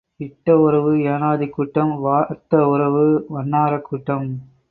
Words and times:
இட்ட 0.19 0.53
உறவு 0.59 0.93
ஏனாதிக்கூட்டம் 0.95 1.99
வார்த்த 1.99 2.67
உறவு 2.67 3.05
வண்ணாரக் 3.29 3.85
கூட்டம். 3.85 4.27